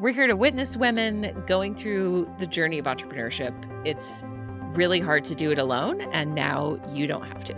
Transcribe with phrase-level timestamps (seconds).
[0.00, 3.54] We're here to witness women going through the journey of entrepreneurship.
[3.86, 4.24] It's
[4.76, 7.54] really hard to do it alone, and now you don't have to.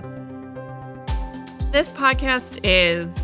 [1.73, 3.15] This podcast is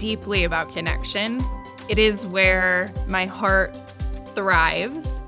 [0.00, 1.40] deeply about connection.
[1.88, 3.72] It is where my heart
[4.34, 5.22] thrives.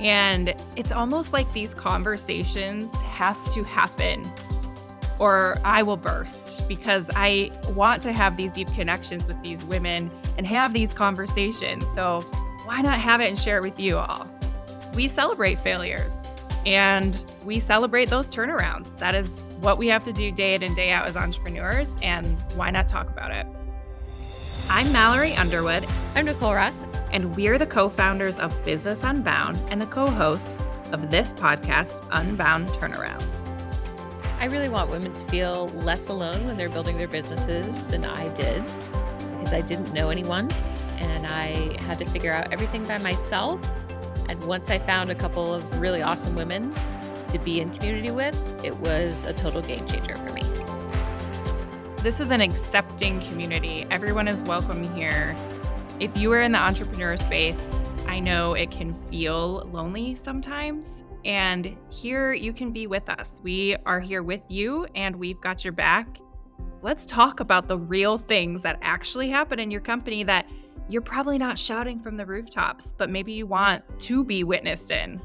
[0.00, 4.28] And it's almost like these conversations have to happen
[5.20, 10.10] or I will burst because I want to have these deep connections with these women
[10.36, 11.88] and have these conversations.
[11.94, 12.24] So,
[12.64, 14.26] why not have it and share it with you all?
[14.94, 16.16] We celebrate failures
[16.64, 18.98] and we celebrate those turnarounds.
[18.98, 21.92] That is what we have to do day in and day out as entrepreneurs.
[22.02, 23.46] And why not talk about it?
[24.70, 25.86] I'm Mallory Underwood.
[26.14, 26.86] I'm Nicole Ross.
[27.12, 30.48] And we're the co founders of Business Unbound and the co hosts
[30.90, 33.26] of this podcast, Unbound Turnarounds.
[34.40, 38.28] I really want women to feel less alone when they're building their businesses than I
[38.30, 38.62] did
[39.32, 40.50] because I didn't know anyone
[40.98, 43.60] and I had to figure out everything by myself.
[44.28, 46.74] And once I found a couple of really awesome women
[47.28, 50.42] to be in community with, it was a total game changer for me.
[51.98, 53.86] This is an accepting community.
[53.90, 55.34] Everyone is welcome here.
[56.00, 57.60] If you are in the entrepreneur space,
[58.06, 61.04] I know it can feel lonely sometimes.
[61.24, 63.40] And here you can be with us.
[63.42, 66.20] We are here with you and we've got your back.
[66.82, 70.46] Let's talk about the real things that actually happen in your company that
[70.88, 75.20] you're probably not shouting from the rooftops, but maybe you want to be witnessed in.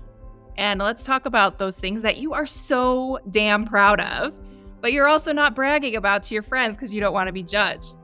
[0.58, 4.34] And let's talk about those things that you are so damn proud of,
[4.82, 7.44] but you're also not bragging about to your friends because you don't want to be
[7.44, 7.98] judged.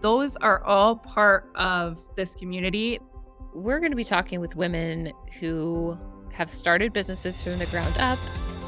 [0.00, 3.00] Those are all part of this community.
[3.54, 5.98] We're going to be talking with women who
[6.32, 8.18] have started businesses from the ground up.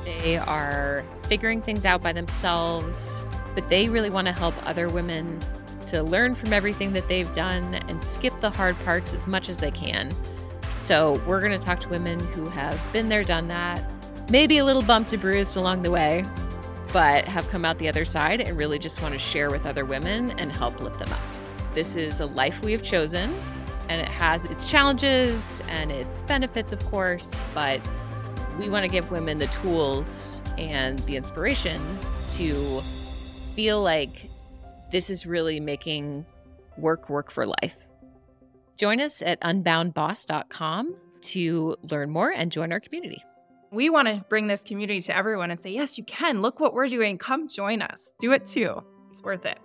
[0.04, 5.40] They are figuring things out by themselves, but they really want to help other women
[5.86, 9.58] to learn from everything that they've done and skip the hard parts as much as
[9.58, 10.14] they can.
[10.80, 13.84] So, we're going to talk to women who have been there, done that,
[14.30, 16.24] maybe a little bumped and bruised along the way,
[16.92, 19.84] but have come out the other side and really just want to share with other
[19.84, 21.20] women and help lift them up.
[21.74, 23.34] This is a life we have chosen,
[23.88, 27.80] and it has its challenges and its benefits, of course, but
[28.58, 31.80] we want to give women the tools and the inspiration
[32.28, 32.80] to
[33.54, 34.30] feel like
[34.90, 36.24] this is really making
[36.78, 37.76] work work for life.
[38.76, 43.22] Join us at unboundboss.com to learn more and join our community.
[43.72, 46.40] We want to bring this community to everyone and say, yes, you can.
[46.40, 47.18] Look what we're doing.
[47.18, 48.12] Come join us.
[48.18, 48.82] Do it too.
[49.10, 49.58] It's worth it.